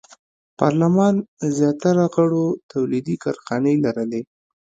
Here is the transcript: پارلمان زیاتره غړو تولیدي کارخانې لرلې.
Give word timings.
پارلمان 0.59 1.15
زیاتره 1.57 2.03
غړو 2.15 2.45
تولیدي 2.71 3.15
کارخانې 3.23 3.73
لرلې. 3.85 4.21